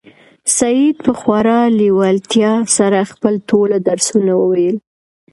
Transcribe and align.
سعید 0.57 0.95
په 1.05 1.11
خورا 1.19 1.59
لېوالتیا 1.79 2.53
سره 2.77 3.09
خپل 3.11 3.33
ټول 3.49 3.69
درسونه 3.87 4.31
وویل. 4.37 4.77